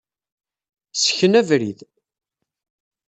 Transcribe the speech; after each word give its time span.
Ssken 0.93 1.33
abrid. 1.39 1.79